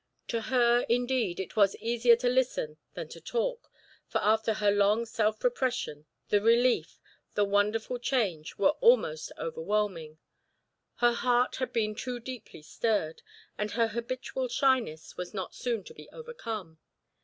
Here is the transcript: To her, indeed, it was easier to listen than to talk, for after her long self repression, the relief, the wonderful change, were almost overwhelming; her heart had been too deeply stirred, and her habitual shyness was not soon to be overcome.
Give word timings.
To 0.29 0.41
her, 0.41 0.83
indeed, 0.89 1.39
it 1.39 1.55
was 1.55 1.75
easier 1.75 2.15
to 2.15 2.27
listen 2.27 2.79
than 2.95 3.07
to 3.09 3.21
talk, 3.21 3.69
for 4.07 4.17
after 4.17 4.55
her 4.55 4.71
long 4.71 5.05
self 5.05 5.43
repression, 5.43 6.07
the 6.29 6.41
relief, 6.41 6.99
the 7.35 7.45
wonderful 7.45 7.99
change, 7.99 8.57
were 8.57 8.71
almost 8.81 9.31
overwhelming; 9.37 10.17
her 10.95 11.13
heart 11.13 11.57
had 11.57 11.71
been 11.71 11.93
too 11.93 12.19
deeply 12.19 12.63
stirred, 12.63 13.21
and 13.59 13.69
her 13.73 13.89
habitual 13.89 14.47
shyness 14.47 15.17
was 15.17 15.35
not 15.35 15.53
soon 15.53 15.83
to 15.83 15.93
be 15.93 16.09
overcome. 16.11 16.79